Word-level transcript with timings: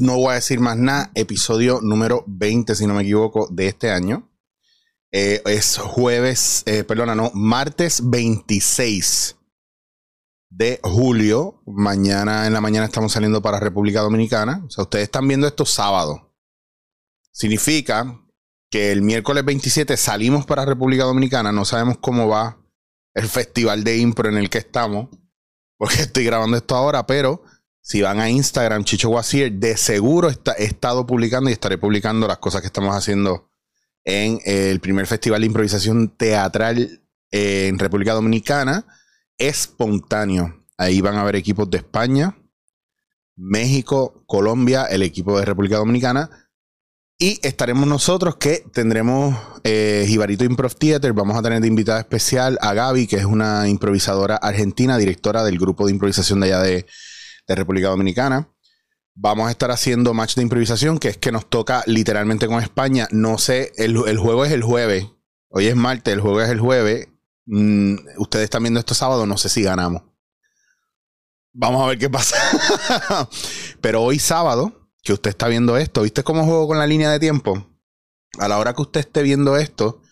no 0.00 0.16
voy 0.16 0.32
a 0.32 0.34
decir 0.34 0.60
más 0.60 0.76
nada. 0.76 1.10
Episodio 1.14 1.80
número 1.82 2.24
20, 2.26 2.74
si 2.74 2.86
no 2.86 2.94
me 2.94 3.02
equivoco, 3.02 3.48
de 3.50 3.68
este 3.68 3.90
año. 3.90 4.30
Eh, 5.10 5.42
es 5.46 5.78
jueves, 5.78 6.62
eh, 6.66 6.84
perdona, 6.84 7.14
no, 7.14 7.30
martes 7.34 8.02
26 8.04 9.36
de 10.50 10.80
julio. 10.82 11.62
Mañana 11.66 12.46
en 12.46 12.52
la 12.52 12.60
mañana 12.60 12.86
estamos 12.86 13.12
saliendo 13.12 13.40
para 13.40 13.60
República 13.60 14.00
Dominicana. 14.00 14.62
O 14.66 14.70
sea, 14.70 14.84
ustedes 14.84 15.04
están 15.04 15.26
viendo 15.26 15.46
esto 15.46 15.64
sábado. 15.64 16.34
Significa 17.32 18.20
que 18.70 18.92
el 18.92 19.02
miércoles 19.02 19.44
27 19.44 19.96
salimos 19.96 20.44
para 20.44 20.64
República 20.64 21.04
Dominicana. 21.04 21.52
No 21.52 21.64
sabemos 21.64 21.98
cómo 21.98 22.28
va 22.28 22.58
el 23.14 23.28
festival 23.28 23.84
de 23.84 23.98
impro 23.98 24.28
en 24.28 24.36
el 24.36 24.50
que 24.50 24.58
estamos, 24.58 25.08
porque 25.78 26.02
estoy 26.02 26.24
grabando 26.24 26.56
esto 26.56 26.76
ahora, 26.76 27.06
pero 27.06 27.42
si 27.88 28.02
van 28.02 28.20
a 28.20 28.28
Instagram, 28.28 28.84
Chicho 28.84 29.08
Guasier, 29.08 29.50
de 29.50 29.74
seguro 29.78 30.28
está, 30.28 30.52
he 30.58 30.64
estado 30.64 31.06
publicando 31.06 31.48
y 31.48 31.54
estaré 31.54 31.78
publicando 31.78 32.28
las 32.28 32.36
cosas 32.36 32.60
que 32.60 32.66
estamos 32.66 32.94
haciendo 32.94 33.50
en 34.04 34.40
el 34.44 34.78
primer 34.80 35.06
festival 35.06 35.40
de 35.40 35.46
improvisación 35.46 36.10
teatral 36.10 37.00
en 37.30 37.78
República 37.78 38.12
Dominicana, 38.12 38.86
espontáneo. 39.38 40.66
Ahí 40.76 41.00
van 41.00 41.16
a 41.16 41.22
haber 41.22 41.36
equipos 41.36 41.70
de 41.70 41.78
España, 41.78 42.36
México, 43.36 44.22
Colombia, 44.26 44.84
el 44.84 45.02
equipo 45.02 45.38
de 45.38 45.46
República 45.46 45.78
Dominicana 45.78 46.28
y 47.18 47.40
estaremos 47.42 47.86
nosotros 47.86 48.36
que 48.36 48.64
tendremos 48.70 49.34
eh, 49.64 50.04
Jibarito 50.06 50.44
Improv 50.44 50.74
Theater. 50.74 51.14
Vamos 51.14 51.38
a 51.38 51.42
tener 51.42 51.62
de 51.62 51.68
invitada 51.68 52.00
especial 52.00 52.58
a 52.60 52.74
Gaby, 52.74 53.06
que 53.06 53.16
es 53.16 53.24
una 53.24 53.66
improvisadora 53.66 54.36
argentina, 54.36 54.98
directora 54.98 55.42
del 55.42 55.58
grupo 55.58 55.86
de 55.86 55.92
improvisación 55.92 56.40
de 56.40 56.46
allá 56.48 56.60
de, 56.60 56.86
República 57.56 57.88
Dominicana. 57.88 58.48
Vamos 59.14 59.48
a 59.48 59.50
estar 59.50 59.70
haciendo 59.70 60.14
match 60.14 60.36
de 60.36 60.42
improvisación, 60.42 60.98
que 60.98 61.08
es 61.08 61.16
que 61.16 61.32
nos 61.32 61.50
toca 61.50 61.82
literalmente 61.86 62.46
con 62.46 62.62
España. 62.62 63.08
No 63.10 63.38
sé, 63.38 63.72
el, 63.76 63.96
juego 63.96 64.44
es 64.44 64.52
el 64.52 64.62
jueves. 64.62 65.06
Hoy 65.48 65.66
es 65.66 65.74
martes, 65.74 66.14
el 66.14 66.20
juego 66.20 66.40
es 66.40 66.50
el 66.50 66.60
jueves. 66.60 67.08
Mm, 67.46 67.96
ustedes 68.18 68.44
están 68.44 68.62
viendo 68.62 68.78
esto 68.78 68.94
sábado, 68.94 69.26
no 69.26 69.36
sé 69.36 69.48
si 69.48 69.62
ganamos. 69.62 70.02
Vamos 71.52 71.82
a 71.82 71.86
ver 71.86 71.98
qué 71.98 72.08
pasa. 72.08 72.36
Pero 73.80 74.02
hoy 74.02 74.20
sábado 74.20 74.90
que 75.02 75.12
usted 75.12 75.30
está 75.30 75.48
viendo 75.48 75.76
esto, 75.76 76.02
¿viste 76.02 76.22
cómo 76.22 76.44
juego 76.44 76.68
con 76.68 76.78
la 76.78 76.86
línea 76.86 77.10
de 77.10 77.18
tiempo? 77.18 77.66
A 78.38 78.46
la 78.46 78.58
hora 78.58 78.74
que 78.74 78.82
usted 78.82 79.00
esté 79.00 79.22
viendo 79.22 79.56
esto, 79.56 80.02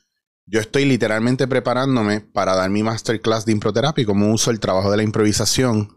yo 0.47 0.61
estoy 0.61 0.85
literalmente 0.85 1.47
preparándome 1.47 2.21
para 2.21 2.55
dar 2.55 2.71
mi 2.71 2.83
masterclass 2.83 3.45
de 3.45 3.53
improterapia 3.53 4.03
y 4.03 4.07
cómo 4.07 4.33
uso 4.33 4.51
el 4.51 4.59
trabajo 4.59 4.91
de 4.91 4.97
la 4.97 5.03
improvisación 5.03 5.95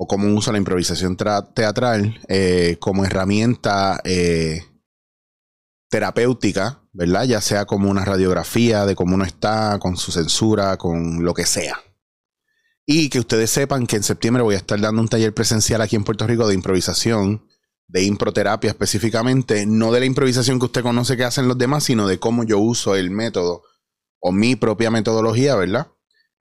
o 0.00 0.06
cómo 0.06 0.32
uso 0.32 0.52
la 0.52 0.58
improvisación 0.58 1.16
teatral 1.16 2.20
eh, 2.28 2.76
como 2.78 3.04
herramienta 3.04 4.00
eh, 4.04 4.62
terapéutica, 5.90 6.84
¿verdad? 6.92 7.24
Ya 7.24 7.40
sea 7.40 7.64
como 7.64 7.90
una 7.90 8.04
radiografía 8.04 8.86
de 8.86 8.94
cómo 8.94 9.16
uno 9.16 9.24
está, 9.24 9.76
con 9.80 9.96
su 9.96 10.12
censura, 10.12 10.76
con 10.76 11.24
lo 11.24 11.34
que 11.34 11.46
sea. 11.46 11.80
Y 12.86 13.08
que 13.08 13.18
ustedes 13.18 13.50
sepan 13.50 13.88
que 13.88 13.96
en 13.96 14.04
septiembre 14.04 14.44
voy 14.44 14.54
a 14.54 14.58
estar 14.58 14.80
dando 14.80 15.02
un 15.02 15.08
taller 15.08 15.34
presencial 15.34 15.82
aquí 15.82 15.96
en 15.96 16.04
Puerto 16.04 16.28
Rico 16.28 16.46
de 16.46 16.54
improvisación 16.54 17.44
de 17.88 18.04
improterapia 18.04 18.70
específicamente, 18.70 19.66
no 19.66 19.90
de 19.90 19.98
la 19.98 20.06
improvisación 20.06 20.60
que 20.60 20.66
usted 20.66 20.82
conoce 20.82 21.16
que 21.16 21.24
hacen 21.24 21.48
los 21.48 21.58
demás, 21.58 21.82
sino 21.82 22.06
de 22.06 22.20
cómo 22.20 22.44
yo 22.44 22.60
uso 22.60 22.94
el 22.94 23.10
método 23.10 23.62
o 24.20 24.30
mi 24.30 24.54
propia 24.54 24.92
metodología, 24.92 25.56
¿verdad? 25.56 25.88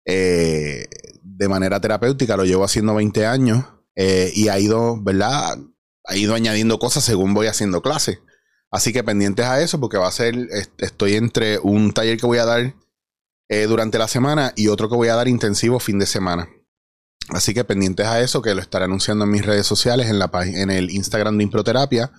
Eh, 0.07 0.89
de 1.37 1.49
manera 1.49 1.81
terapéutica, 1.81 2.37
lo 2.37 2.45
llevo 2.45 2.65
haciendo 2.65 2.95
20 2.95 3.27
años 3.27 3.65
eh, 3.97 4.33
y 4.35 4.49
ha 4.49 4.59
ido, 4.59 5.03
¿verdad? 5.03 5.59
Ha 6.05 6.17
ido 6.17 6.35
añadiendo 6.35 6.79
cosas 6.79 7.05
según 7.05 7.35
voy 7.35 7.47
haciendo 7.47 7.83
clases. 7.83 8.21
Así 8.71 8.93
que 8.93 9.05
pendientes 9.05 9.47
a 9.47 9.61
eso, 9.61 9.81
porque 9.81 9.99
va 9.99 10.09
a 10.09 10.13
ser, 10.13 10.35
estoy 10.79 11.15
entre 11.15 11.59
un 11.59 11.93
taller 11.93 12.19
que 12.19 12.27
voy 12.27 12.39
a 12.39 12.45
dar 12.45 12.75
eh, 13.49 13.67
durante 13.67 13.99
la 13.99 14.09
semana 14.09 14.53
y 14.57 14.69
otro 14.69 14.89
que 14.89 14.97
voy 14.97 15.09
a 15.09 15.15
dar 15.15 15.29
intensivo 15.29 15.79
fin 15.79 15.99
de 15.99 16.07
semana. 16.07 16.49
Así 17.29 17.55
que 17.55 17.65
pendientes 17.65 18.07
a 18.07 18.21
eso, 18.21 18.43
que 18.43 18.55
lo 18.55 18.61
estaré 18.61 18.85
anunciando 18.85 19.25
en 19.25 19.31
mis 19.31 19.47
redes 19.47 19.67
sociales, 19.67 20.09
en, 20.09 20.19
la, 20.19 20.31
en 20.45 20.71
el 20.71 20.91
Instagram 20.91 21.39
de 21.39 21.45
Improterapia 21.45 22.13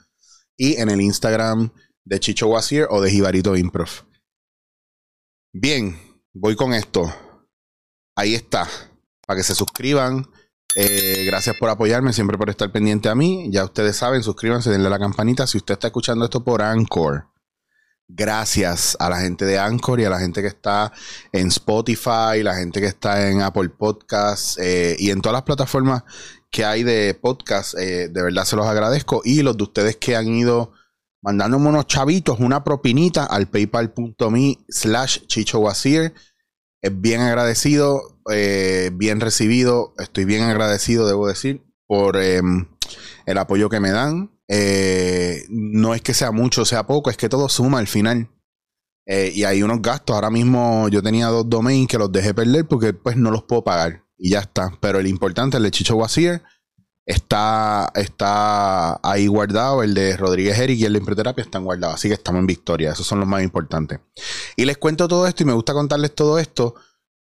y 0.58 0.76
en 0.76 0.90
el 0.90 1.02
Instagram 1.02 1.72
de 2.06 2.20
Chicho 2.20 2.47
Wasier 2.47 2.88
o 2.90 3.02
de 3.02 3.12
Jibarito 3.12 3.56
Improv. 3.56 3.90
Bien, 5.53 6.00
voy 6.34 6.56
con 6.56 6.74
esto. 6.74 7.14
Ahí 8.16 8.34
está. 8.34 8.68
Para 9.25 9.38
que 9.38 9.44
se 9.44 9.56
suscriban. 9.56 10.28
Eh, 10.75 11.24
gracias 11.25 11.56
por 11.58 11.69
apoyarme, 11.69 12.12
siempre 12.12 12.38
por 12.38 12.50
estar 12.50 12.72
pendiente 12.72 13.08
a 13.09 13.16
mí. 13.16 13.47
Ya 13.50 13.63
ustedes 13.63 13.96
saben, 13.96 14.24
suscríbanse, 14.24 14.69
denle 14.69 14.88
a 14.88 14.91
la 14.91 15.00
campanita. 15.00 15.47
Si 15.47 15.58
usted 15.58 15.75
está 15.75 15.88
escuchando 15.88 16.25
esto 16.25 16.44
por 16.44 16.62
Anchor, 16.62 17.28
gracias 18.08 18.97
a 19.00 19.09
la 19.09 19.19
gente 19.19 19.46
de 19.46 19.58
Anchor 19.58 20.00
y 20.00 20.06
a 20.06 20.09
la 20.09 20.19
gente 20.19 20.41
que 20.41 20.50
está 20.50 20.91
en 21.31 21.47
Spotify, 21.47 22.44
la 22.44 22.56
gente 22.56 22.81
que 22.81 22.88
está 22.88 23.30
en 23.30 23.41
Apple 23.41 23.69
Podcasts 23.69 24.58
eh, 24.62 24.96
y 25.00 25.12
en 25.12 25.22
todas 25.22 25.34
las 25.34 25.44
plataformas 25.44 26.03
que 26.52 26.66
hay 26.66 26.84
de 26.84 27.14
podcast. 27.14 27.75
Eh, 27.78 28.09
de 28.09 28.22
verdad 28.22 28.44
se 28.44 28.56
los 28.56 28.68
agradezco. 28.68 29.22
Y 29.24 29.41
los 29.44 29.56
de 29.56 29.64
ustedes 29.64 29.96
que 29.96 30.16
han 30.16 30.28
ido 30.28 30.74
mandándome 31.22 31.69
unos 31.69 31.88
chavitos, 31.88 32.40
una 32.40 32.64
propinita 32.64 33.25
al 33.25 33.47
paypal.me 33.47 34.58
slash 34.69 35.25
chicho 35.25 35.62
Es 36.85 37.01
bien 37.01 37.19
agradecido, 37.19 38.19
eh, 38.31 38.91
bien 38.94 39.19
recibido. 39.19 39.96
Estoy 39.97 40.23
bien 40.25 40.44
agradecido, 40.44 41.07
debo 41.07 41.28
decir, 41.28 41.66
por 41.88 42.16
em, 42.16 42.68
el 43.25 43.40
apoyo 43.40 43.69
que 43.69 43.79
me 43.79 43.90
dan. 43.90 44.29
Eh, 44.47 45.46
no 45.50 45.96
es 45.96 46.03
que 46.03 46.13
sea 46.13 46.31
mucho 46.31 46.63
sea 46.63 46.85
poco, 46.85 47.09
es 47.09 47.18
que 47.18 47.28
todo 47.28 47.50
suma 47.50 47.79
al 47.79 47.88
final. 47.88 48.29
Eh, 49.07 49.31
y 49.34 49.46
hay 49.46 49.63
unos 49.63 49.81
gastos. 49.81 50.13
Ahora 50.13 50.29
mismo 50.29 50.88
yo 50.90 51.01
tenía 51.01 51.25
dos 51.29 51.50
domains 51.50 51.88
que 51.88 51.97
los 51.97 52.12
dejé 52.12 52.35
perder 52.35 52.68
porque 52.68 52.94
pues 52.94 53.17
no 53.17 53.31
los 53.31 53.46
puedo 53.46 53.63
pagar. 53.63 54.03
Y 54.16 54.29
ya 54.29 54.41
está. 54.41 54.72
Pero 54.79 55.00
el 55.00 55.07
importante, 55.07 55.57
el 55.57 55.63
de 55.63 55.72
Chicho 55.72 55.96
Wasier, 55.96 56.44
está, 57.06 57.92
está 57.96 59.00
ahí 59.04 59.28
guardado. 59.28 59.84
El 59.84 59.94
de 59.94 60.18
Rodríguez 60.18 60.58
Eric 60.60 60.80
y 60.80 60.86
el 60.86 60.94
de 60.94 61.00
Improterapia 61.00 61.44
están 61.44 61.64
guardados. 61.64 61.96
Así 61.96 62.08
que 62.08 62.16
estamos 62.16 62.40
en 62.40 62.48
victoria. 62.48 62.92
Esos 62.92 63.08
son 63.08 63.20
los 63.20 63.28
más 63.28 63.44
importantes. 63.44 64.00
Y 64.56 64.66
les 64.66 64.78
cuento 64.78 65.08
todo 65.08 65.28
esto 65.28 65.44
y 65.44 65.46
me 65.46 65.54
gusta 65.54 65.74
contarles 65.74 66.14
todo 66.16 66.40
esto 66.40 66.76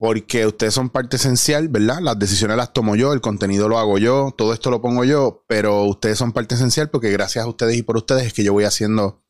porque 0.03 0.45
ustedes 0.45 0.73
son 0.73 0.89
parte 0.89 1.15
esencial, 1.15 1.69
¿verdad? 1.69 1.99
Las 2.01 2.19
decisiones 2.19 2.57
las 2.57 2.73
tomo 2.73 2.97
yo, 2.97 3.13
el 3.13 3.21
contenido 3.21 3.69
lo 3.69 3.77
hago 3.77 3.97
yo, 3.97 4.33
todo 4.37 4.51
esto 4.51 4.69
lo 4.69 4.81
pongo 4.81 5.05
yo, 5.05 5.45
pero 5.47 5.83
ustedes 5.85 6.17
son 6.17 6.33
parte 6.33 6.55
esencial 6.55 6.89
porque 6.89 7.09
gracias 7.09 7.45
a 7.45 7.47
ustedes 7.47 7.77
y 7.77 7.83
por 7.83 7.95
ustedes 7.95 8.25
es 8.25 8.33
que 8.33 8.43
yo 8.43 8.51
voy 8.51 8.65
haciendo 8.65 9.23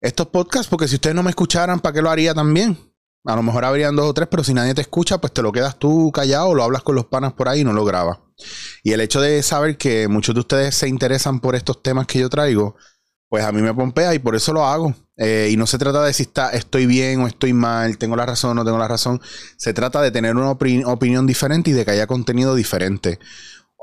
estos 0.00 0.28
podcasts, 0.28 0.68
porque 0.68 0.86
si 0.86 0.94
ustedes 0.94 1.16
no 1.16 1.24
me 1.24 1.30
escucharan, 1.30 1.80
¿para 1.80 1.92
qué 1.92 2.02
lo 2.02 2.10
haría 2.10 2.34
también? 2.34 2.78
A 3.24 3.34
lo 3.34 3.42
mejor 3.42 3.64
habrían 3.64 3.96
dos 3.96 4.06
o 4.06 4.14
tres, 4.14 4.28
pero 4.30 4.44
si 4.44 4.54
nadie 4.54 4.74
te 4.74 4.80
escucha, 4.80 5.18
pues 5.18 5.32
te 5.32 5.42
lo 5.42 5.50
quedas 5.50 5.76
tú 5.76 6.12
callado 6.12 6.54
lo 6.54 6.62
hablas 6.62 6.84
con 6.84 6.94
los 6.94 7.06
panas 7.06 7.32
por 7.32 7.48
ahí 7.48 7.62
y 7.62 7.64
no 7.64 7.72
lo 7.72 7.84
grabas. 7.84 8.18
Y 8.82 8.92
el 8.92 9.00
hecho 9.00 9.20
de 9.20 9.42
saber 9.42 9.76
que 9.76 10.08
muchos 10.08 10.34
de 10.34 10.40
ustedes 10.40 10.74
se 10.74 10.88
interesan 10.88 11.40
por 11.40 11.54
estos 11.54 11.82
temas 11.82 12.06
que 12.06 12.18
yo 12.18 12.28
traigo, 12.28 12.76
pues 13.28 13.44
a 13.44 13.52
mí 13.52 13.62
me 13.62 13.72
pompea 13.72 14.14
y 14.14 14.18
por 14.18 14.36
eso 14.36 14.52
lo 14.52 14.64
hago. 14.66 14.94
Eh, 15.16 15.48
y 15.50 15.56
no 15.56 15.66
se 15.66 15.78
trata 15.78 16.02
de 16.02 16.12
si 16.12 16.24
está, 16.24 16.50
estoy 16.50 16.86
bien 16.86 17.20
o 17.20 17.26
estoy 17.26 17.52
mal, 17.52 17.96
tengo 17.96 18.16
la 18.16 18.26
razón 18.26 18.50
o 18.50 18.54
no 18.54 18.64
tengo 18.64 18.78
la 18.78 18.88
razón. 18.88 19.20
Se 19.56 19.72
trata 19.72 20.02
de 20.02 20.10
tener 20.10 20.36
una 20.36 20.50
opinión 20.50 21.26
diferente 21.26 21.70
y 21.70 21.72
de 21.72 21.84
que 21.84 21.92
haya 21.92 22.06
contenido 22.06 22.54
diferente. 22.54 23.18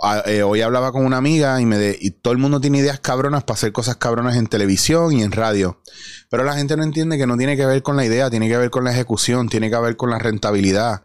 Ah, 0.01 0.23
eh, 0.25 0.43
hoy 0.43 0.61
hablaba 0.61 0.93
con 0.93 1.05
una 1.05 1.17
amiga 1.17 1.59
y, 1.59 1.65
me 1.65 1.77
de, 1.77 1.97
y 1.99 2.11
todo 2.11 2.31
el 2.31 2.37
mundo 2.37 2.61
tiene 2.61 2.77
ideas 2.77 3.01
cabronas 3.01 3.43
para 3.43 3.55
hacer 3.55 3.73
cosas 3.73 3.97
cabronas 3.97 4.37
en 4.37 4.47
televisión 4.47 5.11
y 5.13 5.23
en 5.23 5.31
radio. 5.31 5.81
Pero 6.29 6.45
la 6.45 6.53
gente 6.53 6.77
no 6.77 6.83
entiende 6.83 7.17
que 7.17 7.27
no 7.27 7.35
tiene 7.35 7.57
que 7.57 7.65
ver 7.65 7.83
con 7.83 7.97
la 7.97 8.05
idea, 8.05 8.29
tiene 8.29 8.47
que 8.47 8.57
ver 8.57 8.69
con 8.69 8.85
la 8.85 8.91
ejecución, 8.91 9.49
tiene 9.49 9.69
que 9.69 9.77
ver 9.77 9.97
con 9.97 10.09
la 10.09 10.19
rentabilidad. 10.19 11.03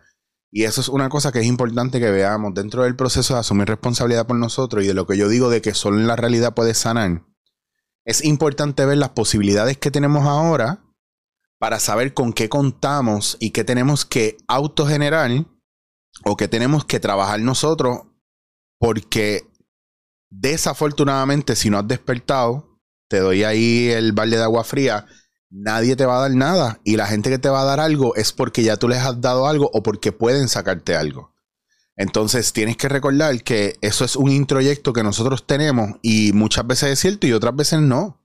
Y 0.57 0.63
eso 0.63 0.81
es 0.81 0.89
una 0.89 1.09
cosa 1.09 1.33
que 1.33 1.41
es 1.41 1.47
importante 1.47 1.99
que 1.99 2.13
veamos 2.13 2.55
dentro 2.55 2.85
del 2.85 2.95
proceso 2.95 3.35
de 3.35 3.41
asumir 3.41 3.67
responsabilidad 3.67 4.25
por 4.25 4.37
nosotros 4.37 4.85
y 4.85 4.87
de 4.87 4.95
lo 4.95 5.05
que 5.05 5.17
yo 5.17 5.29
digo 5.29 5.51
de 5.51 5.61
que 5.61 5.75
solo 5.75 5.99
en 5.99 6.07
la 6.07 6.15
realidad 6.15 6.55
puede 6.55 6.75
sanar. 6.75 7.25
Es 8.05 8.25
importante 8.25 8.87
ver 8.87 8.99
las 8.99 9.09
posibilidades 9.09 9.79
que 9.79 9.91
tenemos 9.91 10.29
ahora 10.29 10.85
para 11.59 11.81
saber 11.81 12.15
con 12.15 12.33
qué 12.33 12.49
contamos 12.49 13.37
y 13.41 13.51
qué 13.51 13.65
tenemos 13.65 14.05
que 14.05 14.37
autogenerar 14.47 15.45
o 16.25 16.37
qué 16.37 16.47
tenemos 16.47 16.85
que 16.85 17.01
trabajar 17.01 17.41
nosotros, 17.41 18.03
porque 18.79 19.51
desafortunadamente 20.31 21.57
si 21.57 21.69
no 21.69 21.79
has 21.79 21.89
despertado, 21.89 22.79
te 23.09 23.19
doy 23.19 23.43
ahí 23.43 23.89
el 23.89 24.13
balde 24.13 24.37
de 24.37 24.45
agua 24.45 24.63
fría, 24.63 25.05
nadie 25.55 25.95
te 25.95 26.05
va 26.05 26.17
a 26.19 26.23
dar 26.23 26.33
nada 26.33 26.81
y 26.83 26.97
la 26.97 27.07
gente 27.07 27.31
que 27.31 27.39
te 27.39 27.49
va 27.49 27.63
a 27.63 27.65
dar 27.65 27.79
algo 27.79 28.17
es 28.17 28.33
porque 28.33 28.65
ya 28.65 28.77
tú 28.77 28.89
les 28.89 28.99
has 28.99 29.21
dado 29.21 29.47
algo 29.47 29.71
o 29.73 29.83
porque 29.83 30.11
pueden 30.11 30.49
sacarte 30.49 30.97
algo. 30.97 31.33
Entonces 31.97 32.53
tienes 32.53 32.77
que 32.77 32.89
recordar 32.89 33.41
que 33.45 33.77
eso 33.81 34.05
es 34.05 34.17
un 34.17 34.33
introyecto 34.33 34.93
que 34.93 35.05
nosotros 35.05 35.47
tenemos 35.47 35.91
y 36.03 36.33
muchas 36.33 36.67
veces 36.67 36.91
es 36.91 36.99
cierto 36.99 37.29
y 37.29 37.33
otras 37.33 37.55
veces 37.55 37.81
no. 37.81 38.21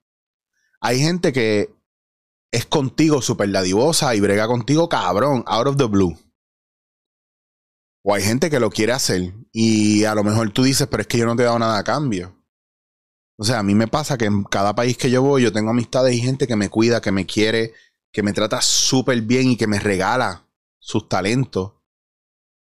Hay 0.82 1.00
gente 1.00 1.32
que 1.32 1.72
es 2.52 2.66
contigo 2.66 3.22
súper 3.22 3.52
dadivosa 3.52 4.16
y 4.16 4.22
brega 4.22 4.48
contigo 4.48 4.90
cabrón, 4.90 5.44
out 5.46 5.68
of 5.68 5.78
the 5.78 5.86
blue. 5.86 6.18
O 8.02 8.16
hay 8.16 8.24
gente 8.24 8.50
que 8.50 8.60
lo 8.60 8.72
quiere 8.72 8.94
hacer 8.94 9.36
y 9.52 10.04
a 10.06 10.16
lo 10.16 10.24
mejor 10.24 10.50
tú 10.50 10.64
dices, 10.64 10.88
pero 10.90 11.02
es 11.02 11.08
que 11.08 11.20
yo 11.20 11.28
no 11.28 11.36
te 11.36 11.44
he 11.44 11.46
dado 11.46 11.60
nada 11.60 11.78
a 11.78 11.84
cambio. 11.84 12.39
O 13.42 13.46
sea, 13.46 13.60
a 13.60 13.64
mí 13.64 13.74
me 13.74 13.88
pasa 13.88 14.18
que 14.18 14.26
en 14.26 14.44
cada 14.44 14.76
país 14.76 14.98
que 14.98 15.10
yo 15.10 15.22
voy, 15.22 15.44
yo 15.44 15.54
tengo 15.54 15.70
amistades 15.70 16.14
y 16.14 16.20
gente 16.20 16.46
que 16.46 16.58
me 16.58 16.68
cuida, 16.68 17.00
que 17.00 17.14
me 17.14 17.26
quiere, 17.26 17.74
que 18.12 18.22
me 18.22 18.34
trata 18.34 18.62
súper 18.62 19.22
bien 19.22 19.52
y 19.52 19.56
que 19.56 19.66
me 19.66 19.80
regala 19.80 20.46
sus 20.78 21.08
talentos. 21.08 21.72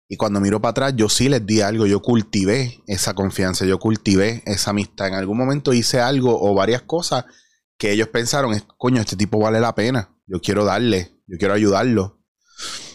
Y 0.08 0.16
cuando 0.16 0.40
miro 0.40 0.62
para 0.62 0.70
atrás, 0.70 0.94
yo 0.96 1.10
sí 1.10 1.28
les 1.28 1.44
di 1.44 1.60
algo, 1.60 1.84
yo 1.84 2.00
cultivé 2.00 2.82
esa 2.86 3.12
confianza, 3.12 3.66
yo 3.66 3.78
cultivé 3.78 4.42
esa 4.46 4.70
amistad. 4.70 5.08
En 5.08 5.14
algún 5.14 5.36
momento 5.36 5.74
hice 5.74 6.00
algo 6.00 6.40
o 6.40 6.54
varias 6.54 6.80
cosas 6.80 7.26
que 7.76 7.92
ellos 7.92 8.08
pensaron, 8.08 8.58
coño, 8.78 9.02
este 9.02 9.16
tipo 9.16 9.38
vale 9.40 9.60
la 9.60 9.74
pena, 9.74 10.16
yo 10.26 10.40
quiero 10.40 10.64
darle, 10.64 11.20
yo 11.26 11.36
quiero 11.36 11.52
ayudarlo. 11.52 12.21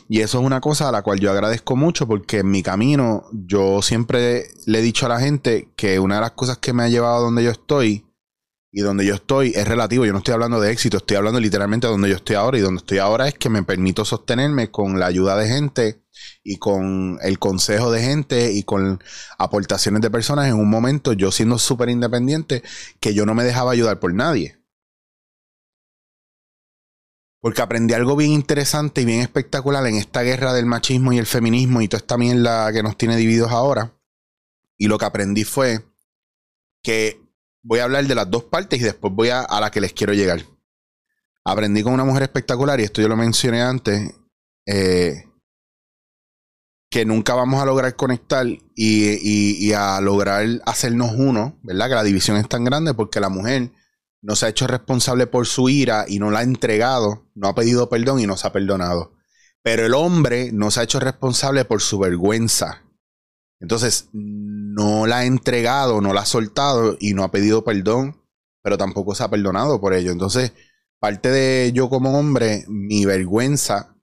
Y 0.09 0.21
eso 0.21 0.39
es 0.39 0.45
una 0.45 0.61
cosa 0.61 0.87
a 0.87 0.91
la 0.91 1.01
cual 1.01 1.19
yo 1.19 1.31
agradezco 1.31 1.75
mucho 1.75 2.07
porque 2.07 2.39
en 2.39 2.49
mi 2.49 2.63
camino 2.63 3.25
yo 3.33 3.81
siempre 3.81 4.45
le 4.65 4.79
he 4.79 4.81
dicho 4.81 5.05
a 5.05 5.09
la 5.09 5.19
gente 5.19 5.69
que 5.75 5.99
una 5.99 6.15
de 6.15 6.21
las 6.21 6.31
cosas 6.31 6.59
que 6.59 6.73
me 6.73 6.83
ha 6.83 6.89
llevado 6.89 7.17
a 7.17 7.19
donde 7.19 7.43
yo 7.43 7.51
estoy 7.51 8.05
y 8.71 8.81
donde 8.81 9.05
yo 9.05 9.15
estoy 9.15 9.53
es 9.55 9.67
relativo. 9.67 10.05
Yo 10.05 10.11
no 10.11 10.19
estoy 10.19 10.33
hablando 10.33 10.59
de 10.59 10.71
éxito, 10.71 10.97
estoy 10.97 11.17
hablando 11.17 11.39
literalmente 11.39 11.87
de 11.87 11.91
donde 11.91 12.09
yo 12.09 12.15
estoy 12.15 12.35
ahora. 12.35 12.57
Y 12.57 12.61
donde 12.61 12.79
estoy 12.79 12.99
ahora 12.99 13.27
es 13.27 13.33
que 13.33 13.49
me 13.49 13.63
permito 13.63 14.05
sostenerme 14.05 14.69
con 14.71 14.99
la 14.99 15.07
ayuda 15.07 15.35
de 15.35 15.47
gente 15.47 16.03
y 16.43 16.57
con 16.57 17.17
el 17.21 17.39
consejo 17.39 17.91
de 17.91 18.01
gente 18.01 18.51
y 18.53 18.63
con 18.63 19.01
aportaciones 19.37 20.01
de 20.01 20.09
personas 20.09 20.47
en 20.47 20.55
un 20.55 20.69
momento 20.69 21.13
yo 21.13 21.31
siendo 21.31 21.57
súper 21.57 21.89
independiente 21.89 22.63
que 22.99 23.13
yo 23.13 23.25
no 23.25 23.35
me 23.35 23.43
dejaba 23.43 23.71
ayudar 23.71 23.99
por 23.99 24.13
nadie. 24.13 24.56
Porque 27.39 27.61
aprendí 27.61 27.93
algo 27.93 28.15
bien 28.15 28.31
interesante 28.31 29.01
y 29.01 29.05
bien 29.05 29.21
espectacular 29.21 29.85
en 29.85 29.95
esta 29.95 30.23
guerra 30.23 30.53
del 30.53 30.65
machismo 30.65 31.13
y 31.13 31.17
el 31.17 31.25
feminismo 31.25 31.81
y 31.81 31.87
toda 31.87 31.99
esta 31.99 32.17
mierda 32.17 32.71
que 32.73 32.83
nos 32.83 32.97
tiene 32.97 33.15
divididos 33.15 33.51
ahora. 33.51 33.93
Y 34.77 34.87
lo 34.87 34.97
que 34.97 35.05
aprendí 35.05 35.43
fue 35.43 35.85
que 36.83 37.21
voy 37.63 37.79
a 37.79 37.83
hablar 37.83 38.05
de 38.05 38.15
las 38.15 38.29
dos 38.29 38.45
partes 38.45 38.79
y 38.79 38.83
después 38.83 39.13
voy 39.13 39.29
a, 39.29 39.41
a 39.41 39.61
la 39.61 39.71
que 39.71 39.81
les 39.81 39.93
quiero 39.93 40.13
llegar. 40.13 40.41
Aprendí 41.43 41.81
con 41.81 41.93
una 41.93 42.03
mujer 42.03 42.23
espectacular, 42.23 42.77
y 42.79 42.83
esto 42.83 43.01
yo 43.01 43.07
lo 43.07 43.15
mencioné 43.15 43.61
antes, 43.61 44.13
eh, 44.65 45.23
que 46.89 47.05
nunca 47.05 47.35
vamos 47.35 47.61
a 47.61 47.65
lograr 47.65 47.95
conectar 47.95 48.45
y, 48.45 48.59
y, 48.75 49.71
a 49.71 50.01
lograr 50.01 50.45
hacernos 50.65 51.11
uno, 51.15 51.57
¿verdad? 51.63 51.87
Que 51.87 51.95
la 51.95 52.03
división 52.03 52.35
es 52.35 52.49
tan 52.49 52.65
grande 52.65 52.93
porque 52.93 53.21
la 53.21 53.29
mujer 53.29 53.71
no 54.21 54.35
se 54.35 54.45
ha 54.45 54.49
hecho 54.49 54.67
responsable 54.67 55.27
por 55.27 55.45
su 55.45 55.69
ira 55.69 56.05
y 56.07 56.19
no 56.19 56.31
la 56.31 56.39
ha 56.39 56.43
entregado, 56.43 57.29
no 57.35 57.47
ha 57.47 57.55
pedido 57.55 57.89
perdón 57.89 58.19
y 58.19 58.27
no 58.27 58.37
se 58.37 58.47
ha 58.47 58.53
perdonado. 58.53 59.13
Pero 59.63 59.85
el 59.85 59.93
hombre 59.93 60.51
no 60.51 60.71
se 60.71 60.79
ha 60.79 60.83
hecho 60.83 60.99
responsable 60.99 61.65
por 61.65 61.81
su 61.81 61.99
vergüenza. 61.99 62.83
Entonces, 63.59 64.09
no 64.13 65.07
la 65.07 65.19
ha 65.19 65.25
entregado, 65.25 66.01
no 66.01 66.13
la 66.13 66.21
ha 66.21 66.25
soltado 66.25 66.95
y 66.99 67.13
no 67.13 67.23
ha 67.23 67.31
pedido 67.31 67.63
perdón, 67.63 68.21
pero 68.61 68.77
tampoco 68.77 69.15
se 69.15 69.23
ha 69.23 69.29
perdonado 69.29 69.81
por 69.81 69.93
ello. 69.93 70.11
Entonces, 70.11 70.53
parte 70.99 71.29
de 71.29 71.71
yo 71.73 71.89
como 71.89 72.17
hombre, 72.17 72.65
mi 72.67 73.05
vergüenza 73.05 73.96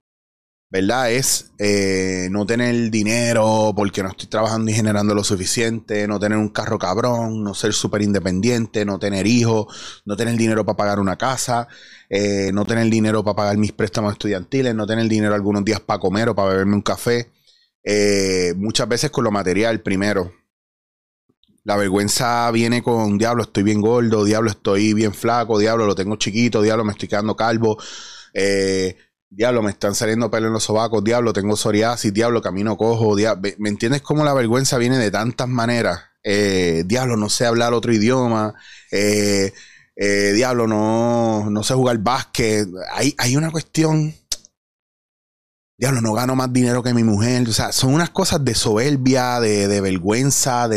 ¿verdad? 0.74 1.12
Es 1.12 1.52
eh, 1.58 2.26
no 2.32 2.46
tener 2.46 2.90
dinero 2.90 3.72
porque 3.76 4.02
no 4.02 4.08
estoy 4.08 4.26
trabajando 4.26 4.72
y 4.72 4.74
generando 4.74 5.14
lo 5.14 5.22
suficiente, 5.22 6.08
no 6.08 6.18
tener 6.18 6.36
un 6.36 6.48
carro 6.48 6.80
cabrón, 6.80 7.44
no 7.44 7.54
ser 7.54 7.72
súper 7.72 8.02
independiente, 8.02 8.84
no 8.84 8.98
tener 8.98 9.24
hijos, 9.24 10.02
no 10.04 10.16
tener 10.16 10.36
dinero 10.36 10.64
para 10.64 10.76
pagar 10.76 10.98
una 10.98 11.14
casa, 11.16 11.68
eh, 12.10 12.50
no 12.52 12.64
tener 12.64 12.90
dinero 12.90 13.22
para 13.22 13.36
pagar 13.36 13.56
mis 13.56 13.70
préstamos 13.70 14.14
estudiantiles, 14.14 14.74
no 14.74 14.84
tener 14.84 15.06
dinero 15.06 15.36
algunos 15.36 15.64
días 15.64 15.78
para 15.78 16.00
comer 16.00 16.30
o 16.30 16.34
para 16.34 16.48
beberme 16.48 16.74
un 16.74 16.82
café. 16.82 17.30
Eh, 17.84 18.52
muchas 18.56 18.88
veces 18.88 19.12
con 19.12 19.22
lo 19.22 19.30
material 19.30 19.80
primero. 19.80 20.32
La 21.62 21.76
vergüenza 21.76 22.50
viene 22.50 22.82
con, 22.82 23.16
diablo, 23.16 23.44
estoy 23.44 23.62
bien 23.62 23.80
gordo, 23.80 24.24
diablo, 24.24 24.50
estoy 24.50 24.92
bien 24.92 25.14
flaco, 25.14 25.56
diablo, 25.56 25.86
lo 25.86 25.94
tengo 25.94 26.16
chiquito, 26.16 26.62
diablo, 26.62 26.84
me 26.84 26.90
estoy 26.90 27.06
quedando 27.06 27.36
calvo. 27.36 27.78
Eh, 28.32 28.96
diablo, 29.34 29.62
me 29.62 29.70
están 29.70 29.94
saliendo 29.94 30.30
pelos 30.30 30.48
en 30.48 30.52
los 30.54 30.64
sobacos, 30.64 31.02
diablo, 31.02 31.32
tengo 31.32 31.56
psoriasis, 31.56 32.12
diablo, 32.12 32.40
camino 32.40 32.76
cojo, 32.76 33.16
diablo. 33.16 33.50
¿Me 33.58 33.68
entiendes 33.68 34.02
cómo 34.02 34.24
la 34.24 34.34
vergüenza 34.34 34.78
viene 34.78 34.98
de 34.98 35.10
tantas 35.10 35.48
maneras? 35.48 36.00
Eh, 36.22 36.84
diablo, 36.86 37.16
no 37.16 37.28
sé 37.28 37.44
hablar 37.44 37.74
otro 37.74 37.92
idioma, 37.92 38.54
eh, 38.90 39.52
eh, 39.96 40.32
diablo, 40.34 40.66
no, 40.66 41.50
no 41.50 41.62
sé 41.62 41.74
jugar 41.74 41.98
básquet. 41.98 42.68
Hay, 42.92 43.14
hay 43.18 43.36
una 43.36 43.50
cuestión, 43.50 44.14
diablo, 45.76 46.00
no 46.00 46.12
gano 46.12 46.36
más 46.36 46.52
dinero 46.52 46.82
que 46.82 46.94
mi 46.94 47.04
mujer. 47.04 47.48
O 47.48 47.52
sea, 47.52 47.72
son 47.72 47.92
unas 47.92 48.10
cosas 48.10 48.44
de 48.44 48.54
soberbia, 48.54 49.40
de, 49.40 49.68
de 49.68 49.80
vergüenza, 49.80 50.68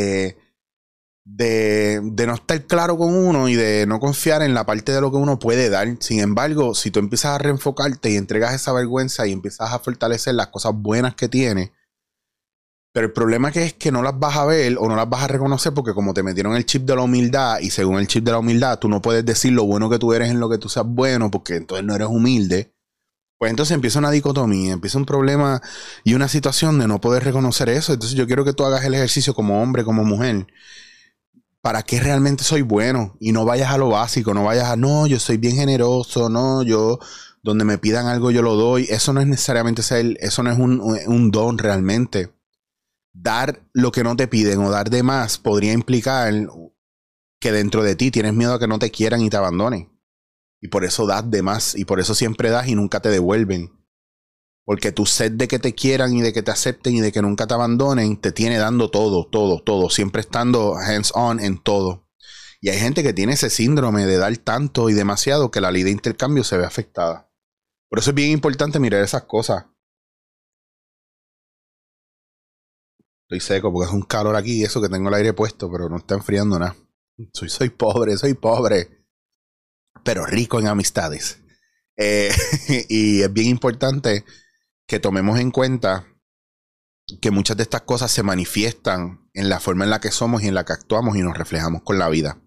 de 1.30 2.24
no 2.26 2.34
estar 2.34 2.66
claro 2.66 2.98
con 2.98 3.14
uno 3.14 3.50
y 3.50 3.56
de 3.56 3.86
no 3.86 4.00
confiar 4.00 4.42
en 4.42 4.54
la 4.54 4.66
parte 4.66 4.94
de 4.94 5.02
lo 5.02 5.12
que 5.12 5.18
uno 5.18 5.40
puede 5.40 5.70
dar. 5.70 5.88
Sin 6.00 6.20
embargo, 6.20 6.74
si 6.74 6.90
tú 6.90 7.00
empiezas 7.00 7.32
a 7.32 7.38
reenfocarte 7.38 8.10
y 8.10 8.16
entregas 8.16 8.54
esa 8.54 8.72
vergüenza 8.72 9.28
y 9.28 9.34
empiezas 9.34 9.72
a 9.72 9.80
fortalecer 9.80 10.36
las 10.36 10.48
cosas 10.48 10.74
buenas 10.74 11.16
que 11.16 11.28
tienes, 11.28 11.72
pero 12.94 13.08
el 13.08 13.14
problema 13.14 13.52
que 13.52 13.64
es 13.66 13.74
que 13.74 13.92
no 13.92 14.02
las 14.02 14.18
vas 14.18 14.38
a 14.38 14.46
ver 14.46 14.78
o 14.80 14.88
no 14.88 14.96
las 14.96 15.10
vas 15.10 15.24
a 15.24 15.28
reconocer 15.28 15.74
porque 15.74 15.94
como 15.94 16.14
te 16.14 16.24
metieron 16.24 16.56
el 16.56 16.66
chip 16.66 16.84
de 16.84 16.96
la 16.96 17.04
humildad 17.04 17.60
y 17.60 17.70
según 17.70 18.00
el 18.00 18.08
chip 18.08 18.24
de 18.24 18.32
la 18.32 18.40
humildad 18.40 18.80
tú 18.80 18.90
no 18.90 19.02
puedes 19.02 19.24
decir 19.24 19.52
lo 19.52 19.66
bueno 19.66 19.90
que 19.90 20.00
tú 20.00 20.14
eres 20.14 20.32
en 20.32 20.40
lo 20.40 20.50
que 20.50 20.58
tú 20.58 20.70
seas 20.70 20.86
bueno 20.88 21.30
porque 21.30 21.58
entonces 21.58 21.86
no 21.86 21.94
eres 21.94 22.08
humilde. 22.08 22.74
Pues 23.38 23.52
entonces 23.52 23.76
empieza 23.76 24.00
una 24.00 24.10
dicotomía, 24.10 24.74
empieza 24.74 24.98
un 24.98 25.06
problema 25.06 25.62
y 26.04 26.16
una 26.16 26.28
situación 26.28 26.80
de 26.80 26.88
no 26.88 27.00
poder 27.00 27.24
reconocer 27.24 27.70
eso. 27.70 27.94
Entonces 27.94 28.18
yo 28.18 28.26
quiero 28.26 28.44
que 28.44 28.54
tú 28.54 28.66
hagas 28.66 28.84
el 28.86 28.96
ejercicio 28.96 29.36
como 29.36 29.62
hombre, 29.62 29.84
como 29.84 30.04
mujer 30.04 30.48
para 31.68 31.84
qué 31.84 32.00
realmente 32.00 32.46
soy 32.46 32.62
bueno 32.62 33.18
y 33.20 33.34
no 33.34 33.44
vayas 33.44 33.72
a 33.72 33.78
lo 33.78 33.90
básico, 33.90 34.34
no 34.34 34.46
vayas 34.46 34.70
a, 34.70 34.78
no, 34.78 35.06
yo 35.06 35.20
soy 35.20 35.36
bien 35.36 35.58
generoso, 35.58 36.30
no, 36.30 36.64
yo, 36.64 36.98
donde 37.44 37.66
me 37.66 37.78
pidan 37.78 38.08
algo 38.08 38.32
yo 38.32 38.42
lo 38.42 38.56
doy. 38.56 38.86
Eso 38.90 39.12
no 39.12 39.20
es 39.20 39.28
necesariamente 39.28 39.84
ser, 39.84 40.16
eso 40.22 40.44
no 40.44 40.50
es 40.50 40.58
un, 40.58 40.80
un 40.80 41.30
don 41.30 41.58
realmente. 41.58 42.34
Dar 43.12 43.68
lo 43.74 43.92
que 43.92 44.06
no 44.06 44.16
te 44.16 44.30
piden 44.30 44.60
o 44.60 44.72
dar 44.72 44.90
de 44.90 45.04
más 45.04 45.40
podría 45.40 45.74
implicar 45.74 46.34
que 47.42 47.52
dentro 47.52 47.84
de 47.84 47.98
ti 47.98 48.12
tienes 48.12 48.34
miedo 48.34 48.54
a 48.54 48.60
que 48.60 48.68
no 48.70 48.80
te 48.80 48.90
quieran 48.90 49.20
y 49.20 49.30
te 49.30 49.36
abandonen. 49.36 49.92
Y 50.62 50.70
por 50.70 50.86
eso 50.86 51.06
das 51.06 51.30
de 51.30 51.42
más 51.42 51.76
y 51.76 51.84
por 51.84 52.00
eso 52.00 52.16
siempre 52.16 52.50
das 52.50 52.70
y 52.70 52.76
nunca 52.76 53.02
te 53.02 53.10
devuelven. 53.10 53.77
Porque 54.68 54.92
tu 54.92 55.06
sed 55.06 55.32
de 55.32 55.48
que 55.48 55.60
te 55.60 55.74
quieran 55.74 56.14
y 56.14 56.22
de 56.22 56.34
que 56.34 56.44
te 56.44 56.52
acepten 56.52 56.94
y 56.94 57.00
de 57.00 57.14
que 57.14 57.22
nunca 57.22 57.48
te 57.48 57.54
abandonen 57.54 58.20
te 58.20 58.34
tiene 58.34 58.58
dando 58.58 58.92
todo, 58.92 59.26
todo, 59.26 59.64
todo, 59.64 59.90
siempre 59.90 60.20
estando 60.20 60.76
hands 60.76 61.14
on 61.16 61.40
en 61.40 61.58
todo. 61.58 62.10
Y 62.60 62.68
hay 62.68 62.78
gente 62.78 63.02
que 63.02 63.14
tiene 63.14 63.32
ese 63.32 63.50
síndrome 63.50 64.06
de 64.06 64.18
dar 64.18 64.36
tanto 64.40 64.90
y 64.90 64.94
demasiado 64.94 65.52
que 65.52 65.62
la 65.62 65.72
ley 65.72 65.84
de 65.84 65.92
intercambio 65.92 66.44
se 66.44 66.58
ve 66.58 66.66
afectada. 66.66 67.32
Por 67.90 68.00
eso 68.00 68.10
es 68.10 68.16
bien 68.16 68.32
importante 68.32 68.78
mirar 68.78 69.02
esas 69.02 69.24
cosas. 69.24 69.68
Estoy 73.24 73.40
seco 73.40 73.72
porque 73.72 73.88
es 73.88 73.94
un 73.94 74.02
calor 74.02 74.36
aquí 74.36 74.60
y 74.60 74.64
eso 74.66 74.82
que 74.82 74.90
tengo 74.90 75.08
el 75.08 75.16
aire 75.16 75.32
puesto, 75.32 75.72
pero 75.72 75.88
no 75.88 75.96
está 75.96 76.16
enfriando 76.16 76.60
nada. 76.60 76.76
Soy, 77.32 77.48
soy 77.48 77.70
pobre, 77.70 78.18
soy 78.18 78.34
pobre, 78.34 79.06
pero 80.04 80.26
rico 80.26 80.60
en 80.60 80.68
amistades. 80.68 81.42
Eh, 81.96 82.32
y 82.90 83.22
es 83.22 83.32
bien 83.32 83.48
importante 83.48 84.26
que 84.88 85.00
tomemos 85.00 85.40
en 85.40 85.52
cuenta 85.52 86.08
que 87.22 87.32
muchas 87.32 87.58
de 87.58 87.64
estas 87.64 87.82
cosas 87.82 88.12
se 88.12 88.24
manifiestan 88.24 89.30
en 89.34 89.50
la 89.50 89.60
forma 89.60 89.84
en 89.84 89.90
la 89.90 90.02
que 90.02 90.12
somos 90.12 90.44
y 90.44 90.48
en 90.48 90.56
la 90.56 90.66
que 90.66 90.74
actuamos 90.74 91.16
y 91.18 91.22
nos 91.22 91.38
reflejamos 91.38 91.84
con 91.84 92.00
la 92.00 92.10
vida. 92.10 92.42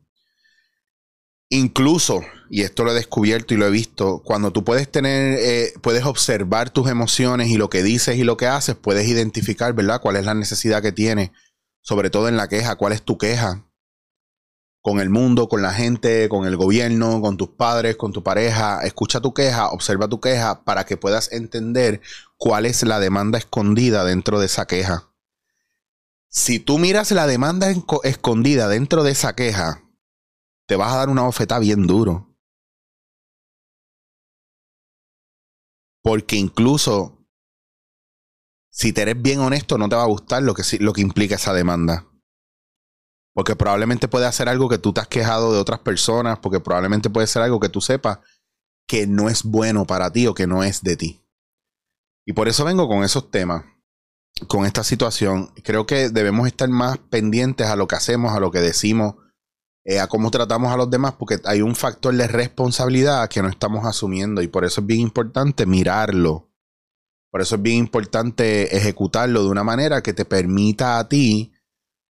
Incluso, 1.49 2.23
y 2.49 2.62
esto 2.62 2.85
lo 2.85 2.92
he 2.92 2.94
descubierto 2.94 3.54
y 3.54 3.56
lo 3.56 3.66
he 3.66 3.70
visto, 3.70 4.23
cuando 4.25 4.52
tú 4.52 4.64
puedes 4.64 4.90
tener, 4.90 5.38
eh, 5.40 5.73
puedes 5.82 6.04
observar 6.04 6.70
tus 6.70 6.88
emociones 6.88 7.49
y 7.49 7.56
lo 7.56 7.68
que 7.68 7.82
dices 7.82 8.16
y 8.16 8.25
lo 8.25 8.37
que 8.37 8.47
haces, 8.47 8.76
puedes 8.76 9.09
identificar, 9.09 9.73
¿verdad? 9.73 10.00
Cuál 10.00 10.16
es 10.16 10.25
la 10.25 10.35
necesidad 10.35 10.80
que 10.80 10.92
tienes, 10.92 11.30
sobre 11.80 12.09
todo 12.11 12.28
en 12.28 12.37
la 12.37 12.49
queja, 12.49 12.76
cuál 12.76 12.92
es 12.92 13.02
tu 13.02 13.18
queja, 13.18 13.69
con 14.82 15.00
el 15.00 15.10
mundo, 15.10 15.49
con 15.49 15.62
la 15.62 15.72
gente, 15.72 16.28
con 16.28 16.46
el 16.46 16.56
gobierno, 16.56 17.20
con 17.20 17.37
tus 17.37 17.49
padres, 17.50 17.96
con 17.96 18.12
tu 18.12 18.22
pareja. 18.22 18.80
Escucha 18.82 19.20
tu 19.20 19.34
queja, 19.34 19.70
observa 19.70 20.08
tu 20.08 20.20
queja 20.20 20.64
para 20.64 20.84
que 20.84 20.96
puedas 20.96 21.30
entender 21.32 22.00
cuál 22.37 22.66
es 22.66 22.82
la 22.82 22.99
demanda 22.99 23.38
escondida 23.38 24.04
dentro 24.04 24.40
de 24.40 24.46
esa 24.46 24.66
queja. 24.66 25.10
Si 26.28 26.60
tú 26.60 26.78
miras 26.78 27.10
la 27.10 27.26
demanda 27.26 27.72
escondida 28.04 28.68
dentro 28.68 29.02
de 29.02 29.10
esa 29.10 29.34
queja, 29.34 29.82
te 30.66 30.76
vas 30.76 30.92
a 30.92 30.96
dar 30.99 31.08
una 31.08 31.22
bofeta 31.22 31.58
bien 31.58 31.87
duro. 31.87 32.28
Porque 36.02 36.37
incluso 36.37 37.18
si 38.70 38.92
te 38.92 39.02
eres 39.02 39.20
bien 39.20 39.40
honesto, 39.40 39.76
no 39.76 39.88
te 39.88 39.96
va 39.96 40.04
a 40.04 40.06
gustar 40.06 40.42
lo 40.42 40.54
que, 40.54 40.62
lo 40.78 40.92
que 40.92 41.00
implica 41.02 41.34
esa 41.34 41.52
demanda. 41.52 42.09
Porque 43.34 43.56
probablemente 43.56 44.08
puede 44.08 44.26
hacer 44.26 44.49
algo 44.49 44.68
que 44.68 44.78
tú 44.78 44.92
te 44.92 45.00
has 45.00 45.08
quejado 45.08 45.52
de 45.52 45.58
otras 45.58 45.80
personas, 45.80 46.38
porque 46.38 46.60
probablemente 46.60 47.10
puede 47.10 47.26
ser 47.26 47.42
algo 47.42 47.60
que 47.60 47.68
tú 47.68 47.80
sepas 47.80 48.18
que 48.88 49.06
no 49.06 49.28
es 49.28 49.44
bueno 49.44 49.87
para 49.87 50.10
ti 50.12 50.26
o 50.26 50.34
que 50.34 50.49
no 50.49 50.64
es 50.64 50.82
de 50.82 50.96
ti. 50.96 51.20
Y 52.26 52.32
por 52.32 52.49
eso 52.49 52.64
vengo 52.64 52.88
con 52.88 53.04
esos 53.04 53.30
temas, 53.30 53.64
con 54.49 54.66
esta 54.66 54.82
situación. 54.82 55.52
Creo 55.62 55.87
que 55.87 56.10
debemos 56.10 56.46
estar 56.46 56.68
más 56.68 56.99
pendientes 56.99 57.68
a 57.68 57.76
lo 57.76 57.87
que 57.87 57.96
hacemos, 57.96 58.32
a 58.32 58.40
lo 58.40 58.50
que 58.50 58.58
decimos, 58.58 59.14
eh, 59.84 59.99
a 59.99 60.08
cómo 60.08 60.30
tratamos 60.30 60.72
a 60.72 60.76
los 60.76 60.90
demás, 60.90 61.14
porque 61.18 61.38
hay 61.44 61.62
un 61.62 61.75
factor 61.75 62.14
de 62.14 62.26
responsabilidad 62.26 63.28
que 63.28 63.42
no 63.42 63.49
estamos 63.49 63.87
asumiendo 63.87 64.42
y 64.42 64.49
por 64.49 64.64
eso 64.64 64.80
es 64.80 64.87
bien 64.87 65.00
importante 65.00 65.66
mirarlo. 65.66 66.50
Por 67.30 67.40
eso 67.40 67.54
es 67.54 67.62
bien 67.62 67.78
importante 67.78 68.76
ejecutarlo 68.76 69.42
de 69.42 69.50
una 69.50 69.64
manera 69.64 70.02
que 70.02 70.12
te 70.12 70.25
permita 70.25 70.99
a 70.99 71.08
ti, 71.08 71.52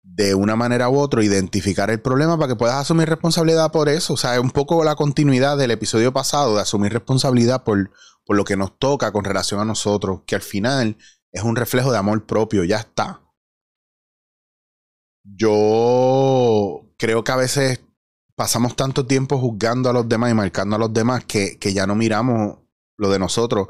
de 0.02 0.34
una 0.34 0.56
manera 0.56 0.88
u 0.88 0.98
otra, 0.98 1.24
identificar 1.24 1.90
el 1.90 2.00
problema 2.00 2.36
para 2.36 2.48
que 2.48 2.56
puedas 2.56 2.76
asumir 2.76 3.08
responsabilidad 3.08 3.70
por 3.70 3.88
eso. 3.88 4.14
O 4.14 4.16
sea, 4.16 4.34
es 4.34 4.40
un 4.40 4.50
poco 4.50 4.84
la 4.84 4.96
continuidad 4.96 5.56
del 5.56 5.70
episodio 5.70 6.12
pasado 6.12 6.56
de 6.56 6.62
asumir 6.62 6.92
responsabilidad 6.92 7.62
por, 7.62 7.90
por 8.24 8.36
lo 8.36 8.44
que 8.44 8.56
nos 8.56 8.78
toca 8.78 9.12
con 9.12 9.24
relación 9.24 9.60
a 9.60 9.64
nosotros, 9.64 10.22
que 10.26 10.34
al 10.34 10.42
final 10.42 10.96
es 11.30 11.42
un 11.42 11.56
reflejo 11.56 11.92
de 11.92 11.98
amor 11.98 12.26
propio, 12.26 12.64
ya 12.64 12.78
está. 12.78 13.22
Yo 15.24 16.90
creo 16.98 17.22
que 17.22 17.32
a 17.32 17.36
veces 17.36 17.80
pasamos 18.34 18.74
tanto 18.74 19.06
tiempo 19.06 19.38
juzgando 19.38 19.88
a 19.88 19.92
los 19.92 20.08
demás 20.08 20.32
y 20.32 20.34
marcando 20.34 20.76
a 20.76 20.78
los 20.78 20.92
demás 20.92 21.24
que, 21.24 21.58
ya 21.60 21.86
no 21.86 21.94
miramos 21.94 22.58
lo 22.96 23.10
de 23.10 23.18
nosotros. 23.18 23.68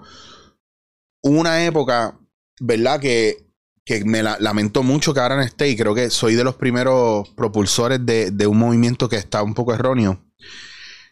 una 1.23 1.65
época, 1.65 2.19
¿verdad? 2.61 3.01
Que, 3.01 3.52
me 4.05 4.23
lamento 4.23 4.83
mucho 4.83 5.13
que 5.13 5.21
ahora 5.21 5.37
no 5.37 5.43
esté 5.43 5.69
y 5.69 5.77
creo 5.77 5.95
que 5.95 6.11
soy 6.11 6.35
de 6.35 6.45
los 6.45 6.55
primeros 6.55 7.29
propulsores 7.31 8.05
de, 8.05 8.31
de 8.31 8.47
un 8.47 8.59
movimiento 8.59 9.09
que 9.09 9.17
está 9.17 9.43
un 9.43 9.55
poco 9.55 9.75
erróneo. 9.75 10.23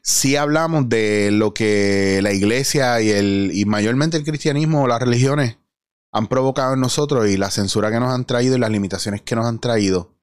Si 0.02 0.36
hablamos 0.36 0.88
de 0.88 1.30
lo 1.30 1.52
que 1.52 2.20
la 2.22 2.32
iglesia 2.32 3.00
y, 3.02 3.10
el, 3.10 3.50
y 3.52 3.64
mayormente 3.66 4.16
el 4.16 4.24
cristianismo 4.24 4.82
o 4.82 4.88
las 4.88 5.00
religiones 5.00 5.58
han 6.12 6.26
provocado 6.26 6.74
en 6.74 6.80
nosotros 6.80 7.28
y 7.28 7.36
la 7.36 7.50
censura 7.50 7.90
que 7.90 8.00
nos 8.00 8.12
han 8.12 8.24
traído 8.24 8.56
y 8.56 8.60
las 8.60 8.70
limitaciones 8.70 9.22
que 9.22 9.36
nos 9.36 9.46
han 9.46 9.60
traído. 9.60 10.16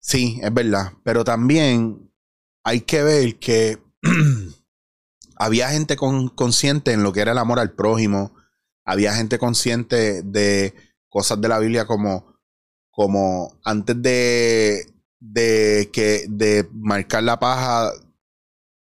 Sí, 0.00 0.38
es 0.42 0.52
verdad. 0.52 0.92
Pero 1.02 1.24
también 1.24 2.12
hay 2.62 2.82
que 2.82 3.02
ver 3.02 3.38
que 3.38 3.78
había 5.36 5.70
gente 5.70 5.96
consciente 5.96 6.92
en 6.92 7.02
lo 7.02 7.12
que 7.12 7.20
era 7.20 7.32
el 7.32 7.38
amor 7.38 7.58
al 7.58 7.72
prójimo. 7.72 8.34
Había 8.84 9.14
gente 9.14 9.38
consciente 9.38 10.22
de 10.22 10.74
cosas 11.08 11.40
de 11.40 11.48
la 11.48 11.58
Biblia 11.58 11.86
como, 11.86 12.36
como 12.90 13.58
antes 13.64 14.00
de, 14.00 14.86
de, 15.20 15.90
que, 15.92 16.26
de 16.28 16.68
marcar 16.72 17.22
la 17.22 17.38
paja 17.38 17.92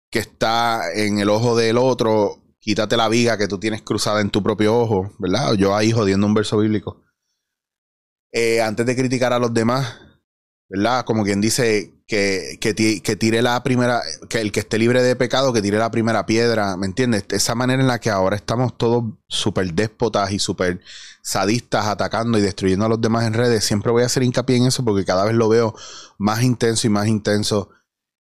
que 0.09 0.19
está 0.19 0.93
en 0.93 1.19
el 1.19 1.29
ojo 1.29 1.55
del 1.55 1.77
otro, 1.77 2.41
quítate 2.59 2.97
la 2.97 3.09
viga 3.09 3.37
que 3.37 3.47
tú 3.47 3.59
tienes 3.59 3.81
cruzada 3.81 4.21
en 4.21 4.29
tu 4.29 4.41
propio 4.41 4.77
ojo, 4.77 5.13
¿verdad? 5.19 5.53
Yo 5.53 5.75
ahí 5.75 5.91
jodiendo 5.91 6.27
un 6.27 6.33
verso 6.33 6.57
bíblico. 6.57 7.03
Eh, 8.31 8.61
antes 8.61 8.85
de 8.85 8.95
criticar 8.95 9.33
a 9.33 9.39
los 9.39 9.53
demás, 9.53 9.99
¿verdad? 10.69 11.05
Como 11.05 11.23
quien 11.23 11.41
dice 11.41 11.96
que, 12.07 12.57
que, 12.61 13.15
tire 13.17 13.41
la 13.41 13.61
primera, 13.63 14.01
que 14.29 14.39
el 14.39 14.53
que 14.53 14.61
esté 14.61 14.79
libre 14.79 15.03
de 15.03 15.17
pecado, 15.17 15.51
que 15.51 15.61
tire 15.61 15.77
la 15.77 15.91
primera 15.91 16.25
piedra, 16.25 16.77
¿me 16.77 16.85
entiendes? 16.85 17.25
Esa 17.29 17.53
manera 17.53 17.81
en 17.81 17.87
la 17.87 17.99
que 17.99 18.09
ahora 18.09 18.37
estamos 18.37 18.77
todos 18.77 19.03
súper 19.27 19.73
déspotas 19.73 20.31
y 20.31 20.39
súper 20.39 20.79
sadistas 21.21 21.85
atacando 21.85 22.37
y 22.37 22.41
destruyendo 22.41 22.85
a 22.85 22.89
los 22.89 23.01
demás 23.01 23.25
en 23.25 23.33
redes, 23.33 23.65
siempre 23.65 23.91
voy 23.91 24.03
a 24.03 24.05
hacer 24.05 24.23
hincapié 24.23 24.55
en 24.55 24.67
eso 24.67 24.85
porque 24.85 25.03
cada 25.03 25.25
vez 25.25 25.35
lo 25.35 25.49
veo 25.49 25.75
más 26.17 26.43
intenso 26.43 26.87
y 26.87 26.89
más 26.89 27.07
intenso. 27.07 27.71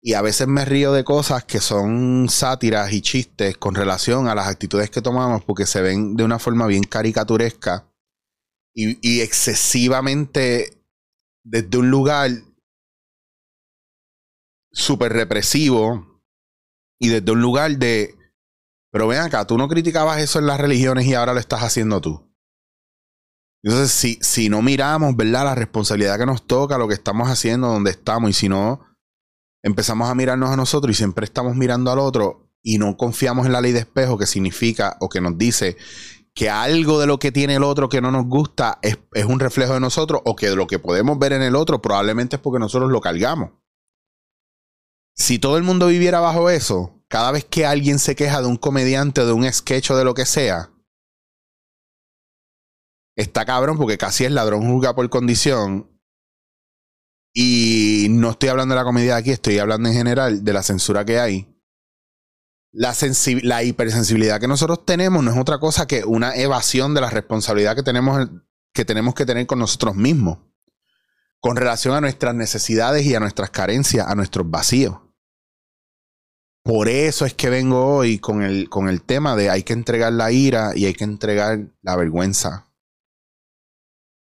Y 0.01 0.15
a 0.15 0.23
veces 0.23 0.47
me 0.47 0.65
río 0.65 0.93
de 0.93 1.03
cosas 1.03 1.45
que 1.45 1.61
son 1.61 2.29
sátiras 2.29 2.93
y 2.93 3.03
chistes 3.03 3.57
con 3.57 3.75
relación 3.75 4.29
a 4.29 4.35
las 4.37 4.47
actitudes 4.47 4.91
que 4.91 5.03
tomamos 5.03 5.43
porque 5.45 5.67
se 5.67 5.81
ven 5.81 6.15
de 6.17 6.25
una 6.25 6.39
forma 6.39 6.67
bien 6.67 6.85
caricaturesca 6.85 7.89
y 8.75 9.21
excesivamente 9.21 10.83
desde 11.45 11.79
un 11.79 11.91
lugar 11.91 12.31
súper 14.73 15.13
represivo 15.13 16.23
y 16.99 17.09
desde 17.09 17.33
un 17.33 17.41
lugar 17.41 17.77
de, 17.79 18.15
pero 18.91 19.07
ven 19.07 19.21
acá, 19.21 19.47
tú 19.47 19.59
no 19.59 19.69
criticabas 19.69 20.21
eso 20.21 20.39
en 20.39 20.47
las 20.47 20.61
religiones 20.61 21.07
y 21.07 21.15
ahora 21.15 21.35
lo 21.35 21.41
estás 21.41 21.63
haciendo 21.63 22.01
tú. 22.01 22.33
Entonces, 23.63 23.93
si, 23.93 24.19
si 24.21 24.49
no 24.49 24.61
miramos, 24.61 25.17
¿verdad? 25.17 25.45
La 25.45 25.55
responsabilidad 25.55 26.19
que 26.19 26.27
nos 26.27 26.47
toca, 26.47 26.79
lo 26.79 26.89
que 26.89 26.95
estamos 26.95 27.29
haciendo, 27.29 27.69
donde 27.69 27.93
estamos, 27.93 28.31
y 28.31 28.33
si 28.33 28.49
no 28.49 28.81
empezamos 29.63 30.11
a 30.11 30.15
mirarnos 30.15 30.51
a 30.51 30.57
nosotros 30.57 30.91
y 30.91 30.99
siempre 30.99 31.25
estamos 31.25 31.55
mirando 31.55 31.93
al 31.93 32.01
otro 32.01 32.51
y 32.63 32.79
no 32.79 32.97
confiamos 32.97 33.47
en 33.47 33.53
la 33.53 33.61
ley 33.61 33.73
de 33.73 33.81
espejo, 33.81 34.19
que 34.19 34.27
significa 34.27 34.97
o 35.01 35.09
que 35.09 35.21
nos 35.21 35.39
dice 35.39 35.77
que 36.35 36.51
algo 36.51 36.99
de 36.99 37.07
lo 37.07 37.19
que 37.19 37.31
tiene 37.31 37.57
el 37.57 37.63
otro 37.63 37.89
que 37.89 38.01
no 38.01 38.11
nos 38.11 38.27
gusta 38.27 38.79
es, 38.83 38.97
un 39.27 39.39
reflejo 39.39 39.75
de 39.75 39.81
nosotros 39.81 40.23
o 40.25 40.35
que 40.35 40.51
lo 40.51 40.67
que 40.67 40.79
podemos 40.79 41.19
ver 41.19 41.33
en 41.33 41.43
el 41.43 41.57
otro 41.57 41.83
probablemente 41.83 42.37
es 42.37 42.43
porque 42.43 42.59
nosotros 42.59 42.91
lo 42.91 43.01
cargamos. 43.01 43.51
Si 45.17 45.39
todo 45.39 45.57
el 45.57 45.63
mundo 45.63 45.89
viviera 45.89 46.21
bajo 46.21 46.51
eso, 46.51 47.03
cada 47.09 47.31
vez 47.33 47.45
que 47.45 47.67
alguien 47.67 47.99
se 47.99 48.17
queja 48.17 48.41
de 48.41 48.47
un 48.47 48.57
comediante, 48.57 49.25
de 49.25 49.33
un 49.33 49.51
sketch 49.51 49.91
o 49.91 49.97
de 49.97 50.05
lo 50.05 50.15
que 50.15 50.27
sea, 50.27 50.71
está 53.17 53.45
cabrón 53.45 53.77
porque 53.77 53.99
casi 53.99 54.25
es 54.25 54.33
ladrón 54.33 54.71
juzga 54.71 54.95
por 54.95 55.09
condición. 55.11 55.91
Y 57.35 58.09
no 58.11 58.31
estoy 58.31 58.51
hablando 58.51 58.75
de 58.75 58.81
la 58.81 58.85
comedia 58.85 59.17
aquí, 59.17 59.31
estoy 59.31 59.59
hablando 59.59 59.89
en 59.89 59.95
general 59.95 60.45
de 60.45 60.53
la 60.53 60.63
censura 60.63 61.05
que 61.05 61.19
hay 61.19 61.53
la, 62.73 62.95
la 63.43 63.63
hipersensibilidad 63.63 64.41
que 64.41 64.49
nosotros 64.49 64.85
tenemos 64.85 65.23
no 65.23 65.31
es 65.31 65.39
otra 65.39 65.59
cosa 65.59 65.87
que 65.87 66.05
una 66.05 66.35
evasión 66.35 66.95
de 66.95 67.03
la 67.03 67.11
responsabilidad 67.11 67.77
que 67.77 67.83
tenemos, 67.83 68.29
que 68.75 68.85
tenemos 68.85 69.15
que 69.15 69.27
tener 69.27 69.47
con 69.47 69.59
nosotros 69.59 69.95
mismos, 69.95 70.39
con 71.43 71.57
relación 71.57 71.97
a 71.97 72.01
nuestras 72.01 72.37
necesidades 72.37 73.05
y 73.05 73.17
a 73.17 73.21
nuestras 73.21 73.51
carencias, 73.51 74.07
a 74.07 74.15
nuestros 74.15 74.49
vacíos. 74.49 75.01
Por 76.63 76.89
eso 76.89 77.27
es 77.27 77.35
que 77.35 77.51
vengo 77.51 77.97
hoy 77.97 78.21
con 78.21 78.43
el, 78.43 78.71
con 78.71 78.89
el 78.89 79.03
tema 79.03 79.35
de 79.35 79.51
hay 79.51 79.65
que 79.65 79.73
entregar 79.73 80.13
la 80.13 80.31
ira 80.31 80.71
y 80.77 80.85
hay 80.85 80.95
que 80.95 81.03
entregar 81.03 81.59
la 81.83 81.97
vergüenza. 81.97 82.73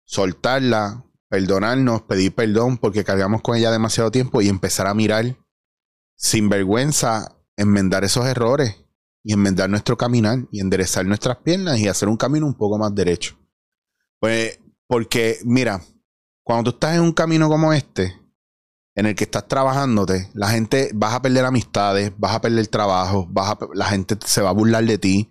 Soltarla, 0.06 1.06
perdonarnos, 1.28 2.04
pedir 2.04 2.36
perdón 2.36 2.78
porque 2.78 3.04
cargamos 3.04 3.42
con 3.42 3.58
ella 3.58 3.72
demasiado 3.72 4.12
tiempo 4.12 4.44
y 4.44 4.50
empezar 4.50 4.86
a 4.86 4.94
mirar 4.94 5.36
sin 6.16 6.50
vergüenza 6.50 7.36
enmendar 7.56 8.04
esos 8.04 8.28
errores 8.28 8.76
y 9.24 9.34
enmendar 9.34 9.72
nuestro 9.72 9.98
caminar 9.98 10.46
y 10.52 10.60
enderezar 10.60 11.04
nuestras 11.08 11.38
piernas 11.38 11.80
y 11.80 11.88
hacer 11.88 12.10
un 12.10 12.18
camino 12.18 12.46
un 12.46 12.54
poco 12.54 12.78
más 12.78 12.94
derecho. 12.94 13.40
Pues, 14.20 14.60
porque, 14.86 15.40
mira, 15.44 15.82
cuando 16.48 16.72
tú 16.72 16.78
estás 16.78 16.96
en 16.96 17.02
un 17.02 17.12
camino 17.12 17.50
como 17.50 17.74
este, 17.74 18.22
en 18.96 19.06
el 19.06 19.16
que 19.16 19.26
estás 19.26 19.50
trabajándote, 19.50 20.30
la 20.34 20.48
gente 20.48 20.92
vas 20.94 21.14
a 21.14 21.22
perder 21.22 21.44
amistades, 21.44 22.14
vas 22.18 22.36
a 22.36 22.40
perder 22.40 22.66
trabajo, 22.68 23.28
vas 23.30 23.58
la 23.74 23.88
gente 23.88 24.16
se 24.26 24.42
va 24.42 24.52
a 24.52 24.54
burlar 24.54 24.86
de 24.86 24.98
ti, 24.98 25.30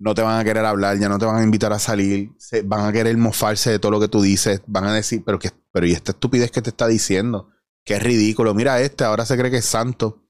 no 0.00 0.16
te 0.16 0.22
van 0.22 0.40
a 0.40 0.42
querer 0.42 0.64
hablar, 0.64 0.98
ya 0.98 1.08
no 1.08 1.16
te 1.20 1.26
van 1.26 1.36
a 1.36 1.44
invitar 1.44 1.72
a 1.72 1.78
salir, 1.78 2.32
van 2.64 2.86
a 2.86 2.92
querer 2.92 3.16
mofarse 3.16 3.70
de 3.70 3.78
todo 3.78 3.92
lo 3.92 4.00
que 4.00 4.08
tú 4.08 4.20
dices, 4.20 4.60
van 4.66 4.86
a 4.86 4.92
decir, 4.92 5.22
pero 5.24 5.38
que, 5.38 5.52
pero 5.70 5.86
y 5.86 5.92
esta 5.92 6.10
estupidez 6.10 6.50
que 6.50 6.60
te 6.60 6.70
está 6.70 6.88
diciendo, 6.88 7.50
que 7.84 7.94
es 7.94 8.02
ridículo, 8.02 8.52
mira 8.52 8.80
este, 8.80 9.04
ahora 9.04 9.26
se 9.26 9.38
cree 9.38 9.52
que 9.52 9.58
es 9.58 9.64
santo. 9.64 10.24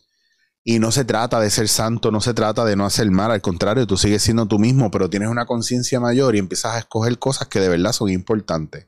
Y 0.62 0.78
no 0.78 0.92
se 0.92 1.06
trata 1.06 1.40
de 1.40 1.48
ser 1.48 1.68
santo, 1.68 2.10
no 2.10 2.20
se 2.20 2.34
trata 2.34 2.66
de 2.66 2.76
no 2.76 2.84
hacer 2.84 3.10
mal, 3.10 3.30
al 3.30 3.40
contrario, 3.40 3.86
tú 3.86 3.96
sigues 3.96 4.20
siendo 4.20 4.44
tú 4.44 4.58
mismo, 4.58 4.90
pero 4.90 5.08
tienes 5.08 5.30
una 5.30 5.46
conciencia 5.46 6.00
mayor 6.00 6.36
y 6.36 6.38
empiezas 6.38 6.74
a 6.74 6.78
escoger 6.80 7.18
cosas 7.18 7.48
que 7.48 7.60
de 7.60 7.70
verdad 7.70 7.92
son 7.92 8.10
importantes 8.10 8.87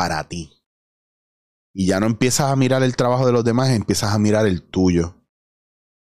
para 0.00 0.26
ti. 0.26 0.50
Y 1.74 1.88
ya 1.88 2.00
no 2.00 2.06
empiezas 2.06 2.50
a 2.50 2.56
mirar 2.56 2.82
el 2.82 2.96
trabajo 2.96 3.26
de 3.26 3.32
los 3.32 3.44
demás, 3.44 3.68
empiezas 3.68 4.14
a 4.14 4.18
mirar 4.18 4.46
el 4.46 4.62
tuyo. 4.62 5.14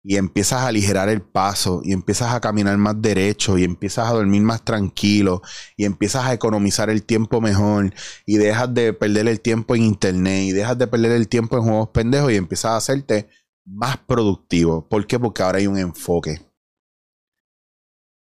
Y 0.04 0.14
empiezas 0.14 0.62
a 0.62 0.68
aligerar 0.68 1.08
el 1.08 1.20
paso, 1.20 1.80
y 1.82 1.92
empiezas 1.92 2.32
a 2.32 2.40
caminar 2.40 2.78
más 2.78 3.02
derecho, 3.02 3.58
y 3.58 3.64
empiezas 3.64 4.08
a 4.08 4.12
dormir 4.12 4.42
más 4.42 4.64
tranquilo, 4.64 5.42
y 5.76 5.84
empiezas 5.84 6.26
a 6.26 6.32
economizar 6.32 6.90
el 6.90 7.02
tiempo 7.02 7.40
mejor, 7.40 7.92
y 8.24 8.36
dejas 8.36 8.72
de 8.72 8.92
perder 8.92 9.26
el 9.26 9.40
tiempo 9.40 9.74
en 9.74 9.82
internet, 9.82 10.44
y 10.44 10.52
dejas 10.52 10.78
de 10.78 10.86
perder 10.86 11.10
el 11.10 11.26
tiempo 11.26 11.56
en 11.56 11.64
juegos 11.64 11.88
pendejos, 11.88 12.30
y 12.30 12.36
empiezas 12.36 12.70
a 12.70 12.76
hacerte 12.76 13.28
más 13.66 13.96
productivo. 13.96 14.88
¿Por 14.88 15.08
qué? 15.08 15.18
Porque 15.18 15.42
ahora 15.42 15.58
hay 15.58 15.66
un 15.66 15.76
enfoque. 15.76 16.40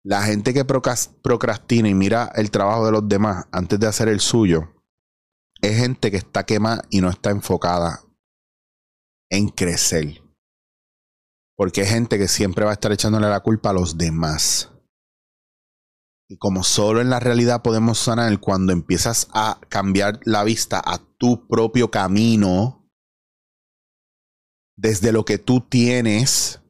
La 0.04 0.24
gente 0.24 0.52
que 0.52 0.66
procrastina 0.66 1.90
y 1.90 1.94
mira 1.94 2.32
el 2.34 2.50
trabajo 2.50 2.88
de 2.88 2.92
los 2.92 3.08
demás 3.08 3.46
antes 3.52 3.80
de 3.80 3.86
hacer 3.86 4.08
el 4.08 4.20
suyo 4.20 4.79
es 5.62 5.78
gente 5.78 6.12
que 6.12 6.18
está 6.18 6.46
quemada 6.46 6.84
y 6.90 7.02
no 7.02 7.10
está 7.10 7.32
enfocada 7.32 8.02
en 9.30 9.50
crecer. 9.50 10.22
Porque 11.56 11.82
es 11.82 11.90
gente 11.90 12.18
que 12.18 12.28
siempre 12.28 12.64
va 12.64 12.72
a 12.72 12.74
estar 12.74 12.92
echándole 12.92 13.28
la 13.28 13.42
culpa 13.42 13.72
a 13.72 13.74
los 13.74 13.98
demás. 13.98 14.72
Y 16.30 16.38
como 16.38 16.64
solo 16.64 17.02
en 17.02 17.10
la 17.10 17.20
realidad 17.20 17.64
podemos 17.64 17.98
sanar 18.00 18.40
cuando 18.40 18.72
empiezas 18.72 19.28
a 19.34 19.60
cambiar 19.68 20.20
la 20.24 20.44
vista 20.44 20.82
a 20.84 21.00
tu 21.18 21.48
propio 21.48 21.92
camino, 21.92 22.88
desde 24.78 25.12
lo 25.12 25.26
que 25.26 25.38
tú 25.38 25.60
tienes, 25.60 26.62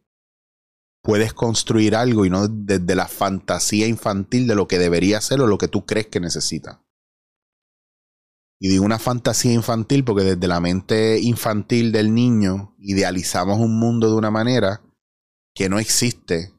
puedes 1.04 1.34
construir 1.34 1.96
algo 1.96 2.26
y 2.26 2.30
no 2.30 2.48
desde 2.48 2.96
la 2.96 3.08
fantasía 3.08 3.86
infantil 3.86 4.48
de 4.48 4.56
lo 4.56 4.68
que 4.68 4.80
debería 4.80 5.22
ser 5.22 5.42
o 5.42 5.48
lo 5.48 5.58
que 5.58 5.68
tú 5.68 5.86
crees 5.86 6.08
que 6.08 6.20
necesita. 6.20 6.82
Y 8.60 8.68
digo 8.68 8.84
una 8.84 9.00
fantasía 9.00 9.54
infantil 9.54 10.04
porque 10.04 10.24
desde 10.24 10.48
la 10.48 10.60
mente 10.60 11.20
infantil 11.20 11.92
del 11.92 12.14
niño 12.14 12.76
idealizamos 12.78 13.58
un 13.58 13.80
mundo 13.80 14.10
de 14.10 14.16
una 14.16 14.32
manera 14.32 14.82
que 15.54 15.70
no 15.70 15.80
existe. 15.80 16.54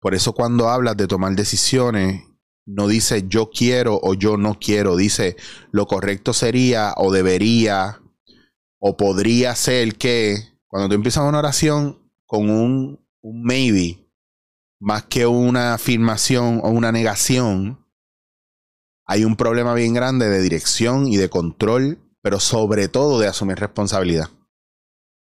Por 0.00 0.14
eso 0.14 0.32
cuando 0.32 0.68
hablas 0.68 0.96
de 0.96 1.06
tomar 1.06 1.34
decisiones, 1.36 2.24
no 2.64 2.88
dice 2.88 3.24
yo 3.28 3.50
quiero 3.50 4.00
o 4.02 4.14
yo 4.14 4.36
no 4.36 4.58
quiero, 4.58 4.96
dice 4.96 5.36
lo 5.70 5.86
correcto 5.86 6.32
sería 6.32 6.94
o 6.96 7.12
debería 7.12 8.00
o 8.78 8.96
podría 8.96 9.54
ser 9.54 9.96
que 9.96 10.36
cuando 10.66 10.88
tú 10.88 10.94
empiezas 10.94 11.24
una 11.24 11.38
oración 11.38 11.98
con 12.26 12.50
un, 12.50 13.00
un 13.22 13.42
maybe, 13.42 14.06
más 14.78 15.04
que 15.04 15.26
una 15.26 15.74
afirmación 15.74 16.60
o 16.62 16.68
una 16.68 16.92
negación, 16.92 17.84
hay 19.08 19.24
un 19.24 19.36
problema 19.36 19.72
bien 19.72 19.94
grande 19.94 20.28
de 20.28 20.42
dirección 20.42 21.08
y 21.08 21.16
de 21.16 21.30
control, 21.30 21.98
pero 22.20 22.38
sobre 22.40 22.88
todo 22.88 23.18
de 23.18 23.26
asumir 23.26 23.58
responsabilidad. 23.58 24.28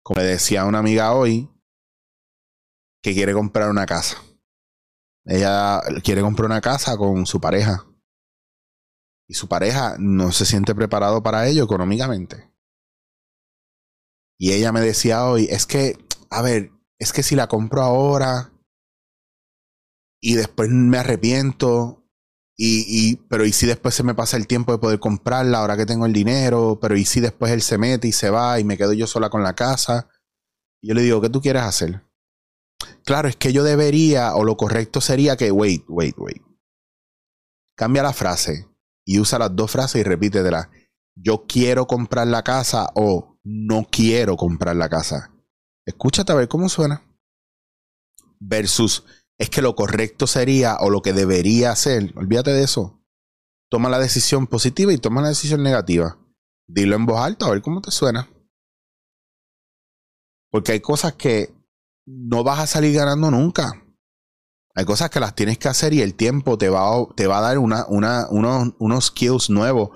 Como 0.03 0.21
le 0.21 0.27
decía 0.27 0.65
una 0.65 0.79
amiga 0.79 1.13
hoy, 1.13 1.51
que 3.03 3.13
quiere 3.13 3.35
comprar 3.35 3.69
una 3.69 3.85
casa. 3.85 4.17
Ella 5.27 5.83
quiere 6.03 6.23
comprar 6.23 6.47
una 6.47 6.63
casa 6.63 6.97
con 6.97 7.27
su 7.27 7.41
pareja. 7.41 7.87
Y 9.29 9.35
su 9.35 9.47
pareja 9.49 9.97
no 9.99 10.33
se 10.33 10.47
siente 10.47 10.75
preparado 10.75 11.23
para 11.23 11.47
ello 11.47 11.63
económicamente. 11.65 12.51
Y 14.41 14.53
ella 14.53 14.73
me 14.73 14.81
decía 14.81 15.27
hoy, 15.27 15.47
es 15.51 15.67
que, 15.67 15.99
a 16.31 16.41
ver, 16.41 16.73
es 16.99 17.13
que 17.13 17.23
si 17.23 17.37
la 17.37 17.49
compro 17.49 17.83
ahora 17.83 18.51
y 20.23 20.37
después 20.37 20.71
me 20.71 20.97
arrepiento, 20.97 22.08
y, 22.61 23.17
pero 23.29 23.47
y 23.47 23.53
si 23.53 23.67
después 23.67 23.95
se 23.95 24.03
me 24.03 24.17
pasa 24.17 24.37
el 24.37 24.49
tiempo 24.49 24.73
de 24.73 24.79
poder 24.79 24.99
comprarla 24.99 25.59
ahora 25.59 25.77
que 25.77 25.87
tengo 25.87 26.07
el 26.07 26.13
dinero, 26.13 26.79
pero 26.83 26.97
y 26.97 27.05
si 27.05 27.21
después 27.21 27.53
él 27.53 27.63
se 27.63 27.79
mete 27.79 28.09
y 28.09 28.13
se 28.13 28.31
va 28.31 28.59
y 28.59 28.65
me 28.65 28.77
quedo 28.77 28.93
yo 28.93 29.07
sola 29.07 29.31
con 29.31 29.45
la 29.45 29.55
casa. 29.55 30.09
Y 30.83 30.89
yo 30.89 30.95
le 30.95 31.03
digo, 31.03 31.21
¿qué 31.21 31.31
tú 31.31 31.41
quieres 31.41 31.63
hacer? 31.63 32.05
Claro, 33.05 33.29
es 33.29 33.37
que 33.37 33.53
yo 33.53 33.63
debería, 33.63 34.35
o 34.35 34.43
lo 34.43 34.57
correcto 34.57 35.01
sería 35.01 35.37
que, 35.37 35.53
wait, 35.53 35.85
wait, 35.89 36.17
wait. 36.19 36.43
Cambia 37.77 38.03
la 38.03 38.13
frase 38.13 38.69
y 39.05 39.21
usa 39.21 39.39
las 39.39 39.55
dos 39.55 39.71
frases 39.71 40.01
y 40.01 40.05
repítetela. 40.05 40.69
Yo 41.15 41.47
quiero 41.47 41.87
comprar 41.87 42.27
la 42.27 42.43
casa 42.43 42.91
o 42.97 43.39
no 43.45 43.87
quiero 43.89 44.37
comprar 44.37 44.75
la 44.75 44.89
casa. 44.89 45.33
Escúchate 45.87 46.33
a 46.33 46.35
ver 46.35 46.49
cómo 46.49 46.69
suena. 46.69 47.03
Versus 48.41 49.05
es 49.39 49.51
que 49.51 49.63
lo 49.63 49.77
correcto 49.77 50.27
sería 50.27 50.77
o 50.81 50.91
lo 50.91 51.01
que 51.01 51.13
debería 51.13 51.71
hacer. 51.71 52.13
Olvídate 52.17 52.53
de 52.53 52.65
eso. 52.65 53.01
Toma 53.71 53.89
la 53.89 53.99
decisión 53.99 54.47
positiva 54.47 54.93
y 54.93 54.99
toma 54.99 55.23
la 55.23 55.29
decisión 55.29 55.63
negativa. 55.63 56.19
Dilo 56.67 56.97
en 56.97 57.07
voz 57.07 57.21
alta 57.21 57.47
a 57.47 57.51
ver 57.51 57.63
cómo 57.63 57.81
te 57.81 57.91
suena. 57.91 58.29
Porque 60.51 60.73
hay 60.73 60.81
cosas 60.81 61.15
que 61.15 61.55
no 62.07 62.43
vas 62.43 62.59
a 62.59 62.67
salir 62.67 62.95
ganando 62.95 63.31
nunca. 63.31 63.85
Hay 64.75 64.85
cosas 64.85 65.11
que 65.11 65.21
las 65.21 65.35
tienes 65.35 65.59
que 65.59 65.69
hacer 65.69 65.93
y 65.93 66.03
el 66.03 66.15
tiempo 66.15 66.59
te 66.59 66.69
va, 66.69 66.89
a, 66.89 67.07
te 67.15 67.27
va 67.27 67.39
a 67.39 67.43
dar 67.43 67.59
unos, 67.59 67.87
unos 67.89 69.05
skills 69.05 69.51
nuevos. 69.51 69.91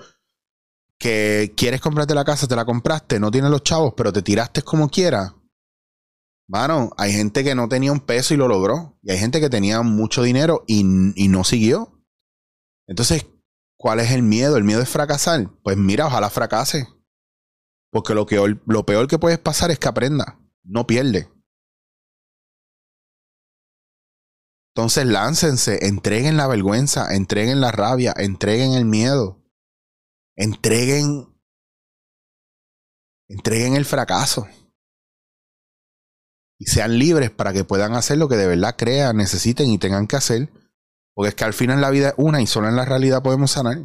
Que 0.98 1.52
quieres 1.56 1.80
comprarte 1.80 2.14
la 2.14 2.24
casa, 2.24 2.46
te 2.46 2.54
la 2.54 2.64
compraste, 2.64 3.18
no 3.18 3.30
tienes 3.30 3.50
los 3.50 3.64
chavos, 3.64 3.94
pero 3.96 4.12
te 4.12 4.22
tiraste 4.22 4.62
como 4.62 4.88
quieras. 4.88 5.32
Bueno, 6.52 6.90
hay 6.98 7.12
gente 7.12 7.44
que 7.44 7.54
no 7.54 7.66
tenía 7.66 7.92
un 7.92 8.00
peso 8.00 8.34
y 8.34 8.36
lo 8.36 8.46
logró. 8.46 8.98
Y 9.00 9.10
hay 9.10 9.16
gente 9.16 9.40
que 9.40 9.48
tenía 9.48 9.80
mucho 9.80 10.22
dinero 10.22 10.64
y, 10.66 10.80
y 11.16 11.28
no 11.28 11.44
siguió. 11.44 12.04
Entonces, 12.86 13.24
¿cuál 13.78 14.00
es 14.00 14.10
el 14.10 14.22
miedo? 14.22 14.58
El 14.58 14.64
miedo 14.64 14.82
es 14.82 14.88
fracasar. 14.90 15.50
Pues 15.62 15.78
mira, 15.78 16.04
ojalá 16.08 16.28
fracase. 16.28 16.86
Porque 17.90 18.12
lo, 18.12 18.26
que, 18.26 18.36
lo 18.66 18.84
peor 18.84 19.08
que 19.08 19.18
puedes 19.18 19.38
pasar 19.38 19.70
es 19.70 19.78
que 19.78 19.88
aprenda. 19.88 20.38
No 20.62 20.86
pierde. 20.86 21.32
Entonces 24.74 25.06
láncense, 25.06 25.86
entreguen 25.86 26.36
la 26.36 26.48
vergüenza, 26.48 27.14
entreguen 27.14 27.62
la 27.62 27.72
rabia, 27.72 28.12
entreguen 28.14 28.74
el 28.74 28.84
miedo, 28.84 29.42
entreguen, 30.36 31.34
entreguen 33.28 33.74
el 33.74 33.86
fracaso. 33.86 34.48
Y 36.62 36.66
sean 36.66 36.96
libres 36.96 37.32
para 37.32 37.52
que 37.52 37.64
puedan 37.64 37.96
hacer 37.96 38.18
lo 38.18 38.28
que 38.28 38.36
de 38.36 38.46
verdad 38.46 38.76
crean, 38.78 39.16
necesiten 39.16 39.68
y 39.68 39.78
tengan 39.78 40.06
que 40.06 40.14
hacer. 40.14 40.48
Porque 41.12 41.30
es 41.30 41.34
que 41.34 41.42
al 41.42 41.54
final 41.54 41.80
la 41.80 41.90
vida 41.90 42.10
es 42.10 42.14
una 42.18 42.40
y 42.40 42.46
solo 42.46 42.68
en 42.68 42.76
la 42.76 42.84
realidad 42.84 43.20
podemos 43.20 43.50
sanar. 43.50 43.78